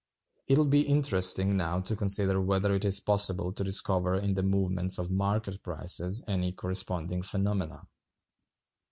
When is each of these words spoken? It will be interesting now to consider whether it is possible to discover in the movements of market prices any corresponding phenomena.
It 0.47 0.57
will 0.57 0.65
be 0.65 0.81
interesting 0.87 1.55
now 1.55 1.79
to 1.81 1.95
consider 1.95 2.41
whether 2.41 2.73
it 2.73 2.83
is 2.83 2.99
possible 2.99 3.53
to 3.53 3.63
discover 3.63 4.15
in 4.15 4.33
the 4.33 4.41
movements 4.41 4.97
of 4.97 5.11
market 5.11 5.61
prices 5.61 6.23
any 6.27 6.51
corresponding 6.53 7.21
phenomena. 7.21 7.85